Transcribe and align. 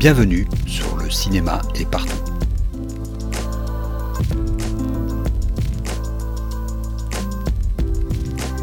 Bienvenue 0.00 0.48
sur 0.66 0.96
le 0.96 1.10
cinéma 1.10 1.60
est 1.74 1.84
partout. 1.84 2.16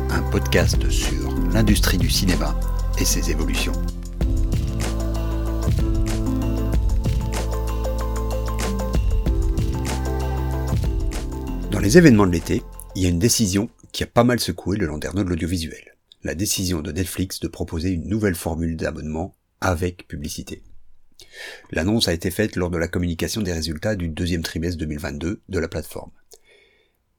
Un 0.09 0.23
podcast 0.31 0.89
sur 0.89 1.31
l'industrie 1.53 1.99
du 1.99 2.09
cinéma 2.09 2.59
et 2.99 3.05
ses 3.05 3.29
évolutions. 3.29 3.73
Dans 11.69 11.79
les 11.79 11.99
événements 11.99 12.25
de 12.25 12.31
l'été, 12.31 12.63
il 12.95 13.03
y 13.03 13.05
a 13.05 13.09
une 13.09 13.19
décision 13.19 13.69
qui 13.91 14.01
a 14.01 14.07
pas 14.07 14.23
mal 14.23 14.39
secoué 14.39 14.77
le 14.77 14.87
landerneau 14.87 15.23
de 15.23 15.29
l'audiovisuel. 15.29 15.97
La 16.23 16.33
décision 16.33 16.81
de 16.81 16.91
Netflix 16.91 17.39
de 17.39 17.47
proposer 17.47 17.91
une 17.91 18.09
nouvelle 18.09 18.33
formule 18.33 18.75
d'abonnement 18.75 19.35
avec 19.61 20.07
publicité. 20.07 20.63
L'annonce 21.71 22.07
a 22.07 22.13
été 22.13 22.31
faite 22.31 22.55
lors 22.55 22.69
de 22.69 22.77
la 22.77 22.87
communication 22.87 23.41
des 23.41 23.53
résultats 23.53 23.95
du 23.95 24.07
deuxième 24.07 24.43
trimestre 24.43 24.77
2022 24.79 25.41
de 25.47 25.59
la 25.59 25.67
plateforme. 25.67 26.11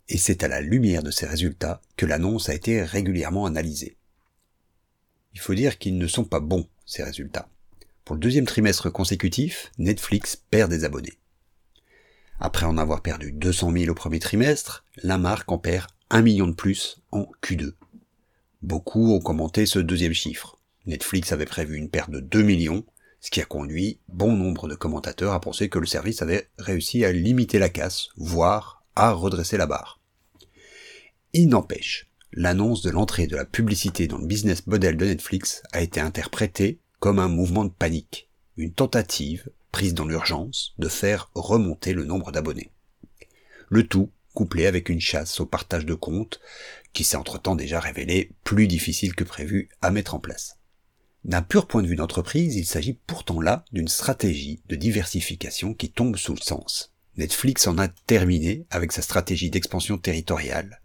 Et 0.09 0.19
c'est 0.19 0.43
à 0.43 0.49
la 0.49 0.61
lumière 0.61 1.03
de 1.03 1.11
ces 1.11 1.27
résultats 1.27 1.83
que 1.97 2.07
l'annonce 2.07 2.49
a 2.49 2.55
été 2.55 2.83
régulièrement 2.83 3.47
analysée. 3.47 3.97
Il 5.35 5.41
faut 5.41 5.55
dire 5.55 5.79
qu'ils 5.79 5.99
ne 5.99 6.07
sont 6.07 6.25
pas 6.25 6.41
bons, 6.41 6.67
ces 6.87 7.03
résultats. 7.03 7.49
Pour 8.05 8.15
le 8.15 8.21
deuxième 8.21 8.47
trimestre 8.47 8.91
consécutif, 8.91 9.71
Netflix 9.77 10.37
perd 10.37 10.71
des 10.71 10.85
abonnés. 10.85 11.19
Après 12.41 12.65
en 12.65 12.79
avoir 12.79 13.03
perdu 13.03 13.33
200 13.33 13.73
000 13.73 13.91
au 13.91 13.95
premier 13.95 14.19
trimestre, 14.19 14.85
la 15.03 15.19
marque 15.19 15.51
en 15.53 15.59
perd 15.59 15.89
1 16.11 16.23
million 16.23 16.47
de 16.47 16.55
plus 16.55 17.03
en 17.13 17.27
Q2. 17.43 17.75
Beaucoup 18.63 19.13
ont 19.13 19.21
commenté 19.21 19.67
ce 19.67 19.79
deuxième 19.79 20.15
chiffre. 20.15 20.59
Netflix 20.87 21.33
avait 21.33 21.45
prévu 21.45 21.77
une 21.77 21.91
perte 21.91 22.11
de 22.11 22.21
2 22.21 22.43
millions, 22.43 22.85
ce 23.21 23.31
qui 23.31 23.41
a 23.41 23.45
conduit 23.45 23.99
bon 24.09 24.33
nombre 24.33 24.69
de 24.69 24.75
commentateurs 24.75 25.33
à 25.33 25.41
penser 25.41 25.69
que 25.69 25.79
le 25.79 25.87
service 25.87 26.23
avait 26.23 26.49
réussi 26.59 27.05
à 27.05 27.13
limiter 27.13 27.59
la 27.59 27.69
casse, 27.69 28.09
voire 28.17 28.85
à 28.95 29.13
redresser 29.13 29.57
la 29.57 29.67
barre. 29.67 30.01
Il 31.33 31.49
n'empêche, 31.49 32.11
l'annonce 32.33 32.83
de 32.83 32.91
l'entrée 32.91 33.27
de 33.27 33.37
la 33.37 33.45
publicité 33.45 34.07
dans 34.07 34.19
le 34.19 34.27
business 34.27 34.67
model 34.67 34.97
de 34.97 35.05
Netflix 35.05 35.63
a 35.73 35.81
été 35.81 36.01
interprétée 36.01 36.81
comme 37.01 37.19
un 37.19 37.29
mouvement 37.29 37.65
de 37.65 37.71
panique, 37.71 38.29
une 38.57 38.73
tentative, 38.73 39.51
prise 39.73 39.95
dans 39.95 40.07
l'urgence, 40.07 40.75
de 40.79 40.89
faire 40.89 41.31
remonter 41.35 41.93
le 41.93 42.05
nombre 42.05 42.33
d'abonnés. 42.33 42.73
Le 43.69 43.87
tout 43.87 44.11
couplé 44.35 44.67
avec 44.67 44.89
une 44.89 45.01
chasse 45.01 45.41
au 45.41 45.47
partage 45.47 45.85
de 45.85 45.95
comptes, 45.95 46.41
qui 46.93 47.03
s'est 47.03 47.17
entre-temps 47.17 47.57
déjà 47.57 47.81
révélé 47.81 48.31
plus 48.45 48.69
difficile 48.69 49.15
que 49.15 49.25
prévu 49.25 49.69
à 49.83 49.91
mettre 49.91 50.15
en 50.15 50.21
place. 50.21 50.58
D'un 51.25 51.43
pur 51.43 51.67
point 51.67 51.83
de 51.83 51.89
vue 51.89 51.97
d'entreprise, 51.97 52.57
il 52.57 52.65
s'agit 52.65 52.95
pourtant 52.95 53.41
là 53.41 53.65
d'une 53.73 53.89
stratégie 53.89 54.63
de 54.69 54.77
diversification 54.77 55.75
qui 55.75 55.91
tombe 55.91 56.17
sous 56.17 56.35
le 56.35 56.41
sens. 56.41 56.95
Netflix 57.17 57.67
en 57.67 57.79
a 57.79 57.89
terminé 57.89 58.67
avec 58.71 58.93
sa 58.93 59.03
stratégie 59.03 59.51
d'expansion 59.51 59.99
territoriale. 59.99 60.81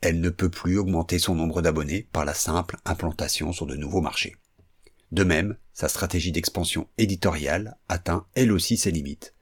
Elle 0.00 0.20
ne 0.20 0.30
peut 0.30 0.50
plus 0.50 0.78
augmenter 0.78 1.18
son 1.18 1.34
nombre 1.34 1.62
d'abonnés 1.62 2.08
par 2.12 2.24
la 2.24 2.34
simple 2.34 2.76
implantation 2.84 3.52
sur 3.52 3.66
de 3.66 3.76
nouveaux 3.76 4.00
marchés. 4.00 4.36
De 5.10 5.24
même, 5.24 5.56
sa 5.72 5.88
stratégie 5.88 6.32
d'expansion 6.32 6.88
éditoriale 6.98 7.76
atteint 7.88 8.26
elle 8.34 8.52
aussi 8.52 8.76
ses 8.76 8.92
limites. 8.92 9.34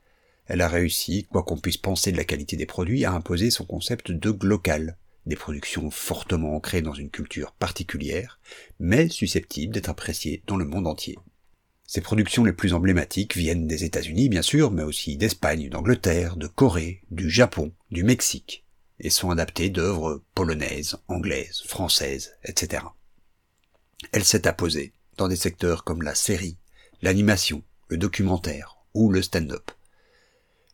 Elle 0.46 0.62
a 0.62 0.68
réussi, 0.68 1.26
quoi 1.30 1.42
qu'on 1.42 1.58
puisse 1.58 1.76
penser 1.76 2.10
de 2.10 2.16
la 2.16 2.24
qualité 2.24 2.56
des 2.56 2.66
produits, 2.66 3.04
à 3.04 3.12
imposer 3.12 3.50
son 3.50 3.64
concept 3.64 4.10
de 4.10 4.30
glocal, 4.30 4.96
des 5.26 5.36
productions 5.36 5.90
fortement 5.90 6.56
ancrées 6.56 6.82
dans 6.82 6.94
une 6.94 7.10
culture 7.10 7.52
particulière, 7.52 8.40
mais 8.78 9.08
susceptibles 9.08 9.74
d'être 9.74 9.88
appréciées 9.88 10.42
dans 10.46 10.56
le 10.56 10.64
monde 10.64 10.86
entier. 10.86 11.18
Ces 11.86 12.00
productions 12.00 12.44
les 12.44 12.52
plus 12.52 12.72
emblématiques 12.72 13.36
viennent 13.36 13.66
des 13.66 13.84
États-Unis, 13.84 14.28
bien 14.28 14.42
sûr, 14.42 14.70
mais 14.70 14.84
aussi 14.84 15.16
d'Espagne, 15.16 15.68
d'Angleterre, 15.68 16.36
de 16.36 16.46
Corée, 16.46 17.02
du 17.10 17.28
Japon, 17.28 17.72
du 17.90 18.04
Mexique, 18.04 18.64
et 19.00 19.10
sont 19.10 19.30
adaptées 19.30 19.70
d'œuvres 19.70 20.22
polonaises, 20.34 20.98
anglaises, 21.08 21.62
françaises, 21.66 22.36
etc. 22.44 22.84
Elle 24.12 24.24
s'est 24.24 24.46
apposée 24.46 24.92
dans 25.16 25.28
des 25.28 25.36
secteurs 25.36 25.84
comme 25.84 26.02
la 26.02 26.14
série, 26.14 26.58
l'animation, 27.02 27.62
le 27.88 27.96
documentaire 27.96 28.78
ou 28.94 29.10
le 29.10 29.20
stand-up. 29.20 29.70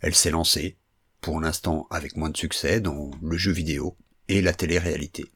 Elle 0.00 0.14
s'est 0.14 0.30
lancée, 0.30 0.76
pour 1.20 1.40
l'instant 1.40 1.86
avec 1.90 2.16
moins 2.16 2.30
de 2.30 2.36
succès, 2.36 2.80
dans 2.80 3.10
le 3.22 3.38
jeu 3.38 3.52
vidéo, 3.52 3.96
et 4.28 4.42
la 4.42 4.52
télé-réalité. 4.52 5.26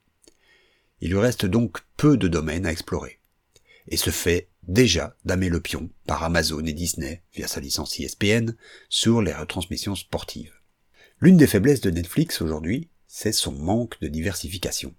Il 1.01 1.11
lui 1.11 1.19
reste 1.19 1.47
donc 1.47 1.79
peu 1.97 2.17
de 2.17 2.29
domaines 2.29 2.67
à 2.67 2.73
explorer. 2.73 3.21
Et 3.89 3.97
se 3.97 4.11
fait 4.11 4.49
déjà 4.65 5.17
damer 5.25 5.49
le 5.49 5.61
pion 5.61 5.91
par 6.07 6.23
Amazon 6.23 6.65
et 6.65 6.73
Disney, 6.73 7.23
via 7.35 7.49
sa 7.49 7.61
licence 7.61 7.99
ESPN, 7.99 8.55
sur 8.89 9.23
les 9.23 9.33
retransmissions 9.33 9.95
sportives. 9.95 10.55
L'une 11.21 11.37
des 11.37 11.47
faiblesses 11.47 11.81
de 11.81 11.91
Netflix 11.91 12.41
aujourd'hui, 12.41 12.91
c'est 13.07 13.33
son 13.33 13.53
manque 13.53 14.01
de 14.01 14.09
diversification. 14.09 14.95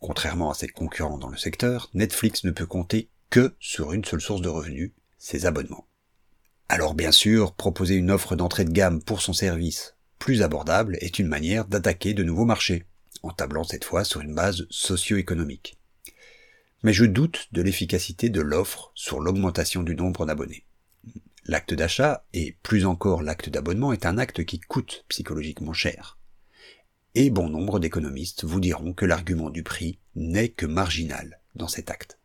Contrairement 0.00 0.50
à 0.50 0.54
ses 0.54 0.68
concurrents 0.68 1.18
dans 1.18 1.28
le 1.28 1.36
secteur, 1.36 1.90
Netflix 1.94 2.44
ne 2.44 2.50
peut 2.50 2.66
compter 2.66 3.10
que 3.30 3.54
sur 3.60 3.92
une 3.92 4.04
seule 4.04 4.20
source 4.20 4.40
de 4.40 4.48
revenus, 4.48 4.92
ses 5.18 5.46
abonnements. 5.46 5.86
Alors 6.68 6.94
bien 6.94 7.12
sûr, 7.12 7.54
proposer 7.54 7.94
une 7.94 8.10
offre 8.10 8.36
d'entrée 8.36 8.64
de 8.64 8.72
gamme 8.72 9.02
pour 9.02 9.20
son 9.20 9.32
service 9.32 9.94
plus 10.18 10.42
abordable 10.42 10.98
est 11.00 11.18
une 11.18 11.28
manière 11.28 11.64
d'attaquer 11.64 12.12
de 12.12 12.24
nouveaux 12.24 12.44
marchés 12.44 12.84
en 13.22 13.30
tablant 13.30 13.64
cette 13.64 13.84
fois 13.84 14.04
sur 14.04 14.20
une 14.20 14.34
base 14.34 14.66
socio-économique. 14.70 15.78
Mais 16.82 16.92
je 16.92 17.04
doute 17.04 17.48
de 17.52 17.62
l'efficacité 17.62 18.28
de 18.28 18.40
l'offre 18.40 18.92
sur 18.94 19.20
l'augmentation 19.20 19.82
du 19.82 19.94
nombre 19.94 20.26
d'abonnés. 20.26 20.64
L'acte 21.44 21.74
d'achat, 21.74 22.24
et 22.34 22.56
plus 22.62 22.84
encore 22.84 23.22
l'acte 23.22 23.48
d'abonnement, 23.48 23.92
est 23.92 24.06
un 24.06 24.18
acte 24.18 24.44
qui 24.44 24.60
coûte 24.60 25.04
psychologiquement 25.08 25.72
cher. 25.72 26.18
Et 27.14 27.30
bon 27.30 27.48
nombre 27.48 27.80
d'économistes 27.80 28.44
vous 28.44 28.60
diront 28.60 28.92
que 28.92 29.06
l'argument 29.06 29.50
du 29.50 29.62
prix 29.62 29.98
n'est 30.14 30.50
que 30.50 30.66
marginal 30.66 31.40
dans 31.54 31.66
cet 31.66 31.90
acte. 31.90 32.18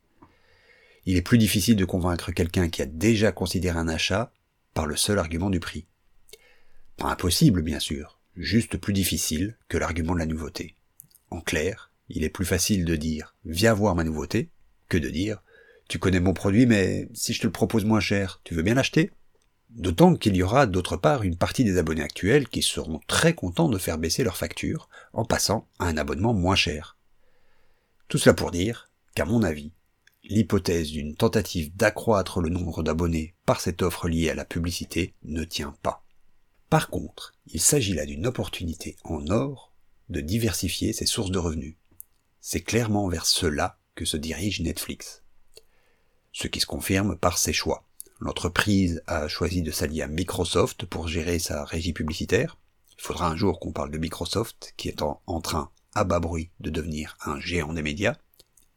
Il 1.06 1.18
est 1.18 1.22
plus 1.22 1.38
difficile 1.38 1.76
de 1.76 1.86
convaincre 1.86 2.32
quelqu'un 2.32 2.70
qui 2.70 2.82
a 2.82 2.86
déjà 2.86 3.32
considéré 3.32 3.80
un 3.80 3.88
achat 3.88 4.32
par 4.74 4.86
le 4.86 4.96
seul 4.96 5.20
argument 5.20 5.50
du 5.50 5.60
prix. 5.60 5.88
Pas 6.98 7.10
impossible, 7.10 7.62
bien 7.62 7.80
sûr, 7.80 8.20
juste 8.36 8.78
plus 8.78 8.94
difficile 8.94 9.58
que 9.68 9.78
l'argument 9.78 10.14
de 10.14 10.20
la 10.20 10.26
nouveauté. 10.26 10.76
En 11.34 11.42
clair, 11.42 11.90
il 12.10 12.24
est 12.24 12.30
plus 12.30 12.46
facile 12.46 12.86
de 12.86 12.96
dire 12.96 13.36
viens 13.44 13.74
voir 13.74 13.96
ma 13.96 14.04
nouveauté 14.04 14.52
que 14.88 15.00
de 15.00 15.10
dire 15.10 15.42
tu 15.90 15.98
connais 15.98 16.20
mon 16.20 16.36
produit 16.36 16.68
mais 16.68 17.10
si 17.16 17.34
je 17.34 17.42
te 17.42 17.48
le 17.48 17.52
propose 17.52 17.86
moins 17.86 18.00
cher, 18.00 18.40
tu 18.44 18.54
veux 18.54 18.62
bien 18.62 18.76
l'acheter? 18.76 19.10
D'autant 19.72 20.14
qu'il 20.14 20.36
y 20.36 20.44
aura 20.44 20.68
d'autre 20.68 20.96
part 20.96 21.24
une 21.24 21.36
partie 21.36 21.64
des 21.64 21.80
abonnés 21.80 22.04
actuels 22.04 22.48
qui 22.48 22.62
seront 22.62 23.00
très 23.08 23.34
contents 23.34 23.68
de 23.68 23.80
faire 23.80 23.98
baisser 23.98 24.24
leur 24.24 24.38
facture 24.38 24.90
en 25.12 25.26
passant 25.26 25.68
à 25.80 25.88
un 25.88 25.98
abonnement 25.98 26.36
moins 26.36 26.56
cher. 26.56 26.98
Tout 28.10 28.20
cela 28.20 28.36
pour 28.36 28.52
dire 28.52 28.92
qu'à 29.16 29.26
mon 29.26 29.42
avis, 29.42 29.72
l'hypothèse 30.24 30.92
d'une 30.92 31.16
tentative 31.16 31.76
d'accroître 31.76 32.42
le 32.42 32.50
nombre 32.50 32.84
d'abonnés 32.84 33.34
par 33.48 33.60
cette 33.60 33.82
offre 33.82 34.08
liée 34.08 34.30
à 34.30 34.36
la 34.36 34.46
publicité 34.46 35.16
ne 35.24 35.44
tient 35.44 35.76
pas. 35.82 36.06
Par 36.70 36.92
contre, 36.92 37.34
il 37.48 37.60
s'agit 37.60 37.96
là 37.96 38.06
d'une 38.06 38.28
opportunité 38.28 38.98
en 39.04 39.26
or 39.32 39.73
de 40.14 40.22
diversifier 40.22 40.94
ses 40.94 41.06
sources 41.06 41.32
de 41.32 41.40
revenus. 41.40 41.76
C'est 42.40 42.62
clairement 42.62 43.10
vers 43.10 43.26
cela 43.26 43.80
que 43.96 44.06
se 44.06 44.16
dirige 44.16 44.62
Netflix. 44.62 45.24
Ce 46.32 46.48
qui 46.48 46.60
se 46.60 46.66
confirme 46.66 47.18
par 47.18 47.38
ses 47.38 47.52
choix. 47.52 47.86
L'entreprise 48.20 49.04
a 49.08 49.28
choisi 49.28 49.62
de 49.62 49.72
s'allier 49.72 50.04
à 50.04 50.08
Microsoft 50.08 50.86
pour 50.86 51.08
gérer 51.08 51.40
sa 51.40 51.66
régie 51.66 51.94
publicitaire. 51.94 52.58
Il 52.98 53.02
faudra 53.02 53.28
un 53.28 53.36
jour 53.36 53.60
qu'on 53.60 53.74
parle 53.74 53.92
de 53.92 53.98
Microsoft, 53.98 54.74
qui 54.78 54.88
est 54.88 55.02
en, 55.02 55.22
en 55.26 55.42
train, 55.42 55.72
à 55.96 56.04
bas 56.04 56.20
bruit, 56.20 56.52
de 56.60 56.70
devenir 56.70 57.18
un 57.26 57.40
géant 57.40 57.74
des 57.74 57.82
médias. 57.82 58.16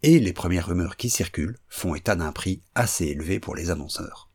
Et 0.03 0.19
les 0.19 0.33
premières 0.33 0.67
rumeurs 0.67 0.97
qui 0.97 1.11
circulent 1.11 1.59
font 1.69 1.95
état 1.95 2.17
d'un 2.17 2.33
prix 2.33 2.63
assez 2.75 3.07
élevé 3.07 3.41
pour 3.41 3.55
les 3.55 3.71
annonceurs. 3.71 4.31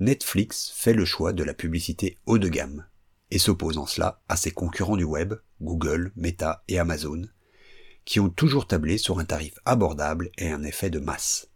Netflix 0.00 0.72
fait 0.74 0.94
le 0.94 1.04
choix 1.04 1.32
de 1.32 1.44
la 1.44 1.54
publicité 1.54 2.18
haut 2.26 2.38
de 2.38 2.48
gamme, 2.48 2.86
et 3.30 3.38
s'oppose 3.38 3.78
en 3.78 3.86
cela 3.86 4.20
à 4.28 4.36
ses 4.36 4.50
concurrents 4.50 4.96
du 4.96 5.04
web, 5.04 5.34
Google, 5.62 6.12
Meta 6.16 6.62
et 6.68 6.78
Amazon, 6.78 7.22
qui 8.04 8.20
ont 8.20 8.28
toujours 8.28 8.66
tablé 8.66 8.98
sur 8.98 9.18
un 9.18 9.24
tarif 9.24 9.54
abordable 9.64 10.30
et 10.36 10.50
un 10.50 10.62
effet 10.64 10.90
de 10.90 10.98
masse. 10.98 11.48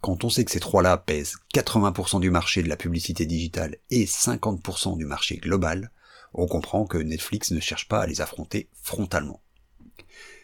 Quand 0.00 0.24
on 0.24 0.30
sait 0.30 0.44
que 0.44 0.50
ces 0.50 0.60
trois-là 0.60 0.96
pèsent 0.96 1.36
80% 1.54 2.20
du 2.20 2.30
marché 2.30 2.62
de 2.62 2.68
la 2.68 2.76
publicité 2.76 3.26
digitale 3.26 3.76
et 3.90 4.06
50% 4.06 4.96
du 4.96 5.04
marché 5.04 5.36
global, 5.36 5.90
on 6.32 6.46
comprend 6.46 6.86
que 6.86 6.98
Netflix 6.98 7.50
ne 7.50 7.60
cherche 7.60 7.88
pas 7.88 8.00
à 8.00 8.06
les 8.06 8.20
affronter 8.20 8.70
frontalement. 8.82 9.42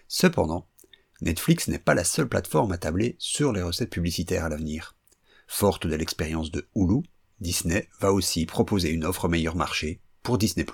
Cependant, 0.09 0.67
Netflix 1.23 1.69
n'est 1.69 1.79
pas 1.79 1.95
la 1.95 2.05
seule 2.05 2.29
plateforme 2.29 2.73
à 2.73 2.79
tabler 2.79 3.17
sur 3.19 3.53
les 3.53 3.63
recettes 3.63 3.91
publicitaires 3.91 4.45
à 4.45 4.49
l'avenir. 4.49 4.97
Forte 5.47 5.87
de 5.87 5.95
l'expérience 5.95 6.51
de 6.51 6.69
Hulu, 6.75 7.03
Disney 7.41 7.89
va 8.01 8.13
aussi 8.13 8.45
proposer 8.47 8.91
une 8.91 9.05
offre 9.05 9.29
meilleur 9.29 9.57
marché 9.57 10.01
pour 10.23 10.39
Disney+. 10.39 10.67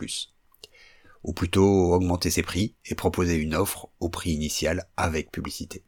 Ou 1.24 1.32
plutôt 1.32 1.92
augmenter 1.92 2.30
ses 2.30 2.42
prix 2.42 2.74
et 2.84 2.94
proposer 2.94 3.36
une 3.36 3.54
offre 3.54 3.88
au 4.00 4.08
prix 4.08 4.32
initial 4.32 4.88
avec 4.96 5.30
publicité. 5.30 5.84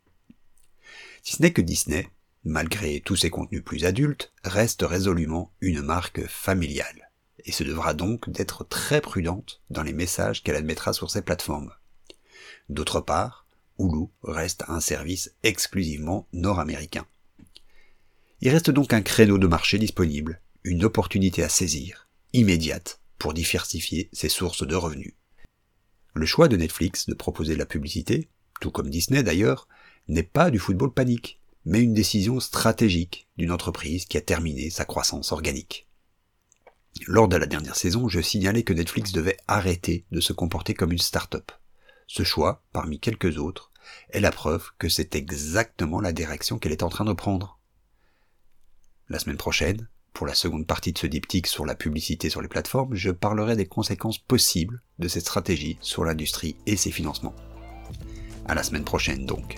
Si 1.23 1.37
ce 1.37 1.43
n'est 1.43 1.53
que 1.53 1.63
Disney, 1.63 2.09
malgré 2.45 3.01
tous 3.01 3.17
ses 3.17 3.31
contenus 3.31 3.65
plus 3.65 3.85
adultes, 3.85 4.33
reste 4.45 4.83
résolument 4.83 5.53
une 5.61 5.81
marque 5.81 6.27
familiale, 6.27 7.11
et 7.45 7.53
se 7.53 7.65
devra 7.65 7.95
donc 7.95 8.31
d'être 8.31 8.65
très 8.65 9.01
prudente 9.01 9.63
dans 9.71 9.83
les 9.83 9.93
messages 9.93 10.43
qu'elle 10.43 10.57
admettra 10.57 10.93
sur 10.93 11.11
ses 11.11 11.23
plateformes. 11.23 11.73
D'autre 12.69 13.01
part, 13.01 13.47
Hulu 13.79 14.07
reste 14.23 14.65
un 14.69 14.81
service 14.81 15.33
exclusivement 15.43 16.29
nord-américain. 16.33 17.07
Il 18.41 18.51
reste 18.51 18.71
donc 18.71 18.93
un 18.93 19.03
créneau 19.03 19.39
de 19.39 19.47
marché 19.47 19.79
disponible, 19.79 20.41
une 20.63 20.85
opportunité 20.85 21.43
à 21.43 21.49
saisir, 21.49 22.09
immédiate, 22.33 23.01
pour 23.19 23.35
diversifier 23.35 24.11
ses 24.13 24.29
sources 24.29 24.67
de 24.67 24.75
revenus. 24.75 25.15
Le 26.15 26.27
choix 26.27 26.47
de 26.47 26.57
Netflix 26.57 27.07
de 27.07 27.15
proposer 27.15 27.57
la 27.57 27.67
publicité, 27.67 28.29
tout 28.61 28.71
comme 28.71 28.89
Disney 28.89 29.25
d'ailleurs, 29.25 29.67
n'est 30.07 30.23
pas 30.23 30.53
du 30.53 30.61
football 30.61 30.95
panique, 30.95 31.41
mais 31.65 31.83
une 31.83 31.93
décision 31.93 32.39
stratégique 32.39 33.29
d'une 33.37 33.51
entreprise 33.51 34.05
qui 34.05 34.17
a 34.17 34.21
terminé 34.21 34.71
sa 34.71 34.85
croissance 34.85 35.33
organique. 35.33 35.89
Lors 37.09 37.27
de 37.27 37.37
la 37.37 37.47
dernière 37.47 37.75
saison, 37.75 38.09
je 38.09 38.21
signalais 38.21 38.63
que 38.63 38.73
Netflix 38.73 39.11
devait 39.11 39.39
arrêter 39.49 40.07
de 40.13 40.21
se 40.21 40.33
comporter 40.33 40.75
comme 40.75 40.93
une 40.93 40.99
start-up. 40.99 41.51
Ce 42.07 42.23
choix, 42.23 42.63
parmi 42.73 43.01
quelques 43.01 43.39
autres, 43.39 43.73
est 44.11 44.21
la 44.21 44.31
preuve 44.31 44.71
que 44.79 44.89
c'est 44.89 45.17
exactement 45.17 46.01
la 46.01 46.13
direction 46.13 46.59
qu'elle 46.59 46.73
est 46.73 46.85
en 46.85 46.91
train 46.91 47.05
de 47.05 47.13
prendre. 47.13 47.59
La 49.09 49.19
semaine 49.19 49.37
prochaine, 49.37 49.89
pour 50.15 50.27
la 50.27 50.35
seconde 50.35 50.67
partie 50.67 50.93
de 50.93 50.99
ce 50.99 51.09
diptyque 51.09 51.49
sur 51.49 51.67
la 51.67 51.75
publicité 51.75 52.31
sur 52.31 52.41
les 52.41 52.49
plateformes, 52.49 52.95
je 52.95 53.11
parlerai 53.11 53.57
des 53.57 53.67
conséquences 53.67 54.19
possibles 54.19 54.81
de 55.01 55.09
cette 55.09 55.25
stratégie 55.25 55.77
sur 55.81 56.05
l'industrie 56.05 56.57
et 56.67 56.77
ses 56.77 56.93
financements. 56.93 57.35
À 58.47 58.55
la 58.55 58.63
semaine 58.63 58.85
prochaine 58.85 59.27
donc. 59.27 59.57